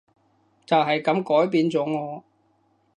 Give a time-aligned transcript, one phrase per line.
[0.65, 2.23] 就係噉改變咗我